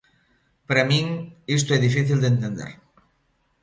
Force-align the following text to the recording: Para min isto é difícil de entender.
Para 0.67 0.87
min 0.91 1.05
isto 1.57 1.69
é 1.77 1.83
difícil 1.87 2.17
de 2.19 2.29
entender. 2.33 2.71